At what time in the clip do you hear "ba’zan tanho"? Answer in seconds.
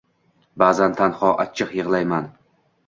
0.63-1.31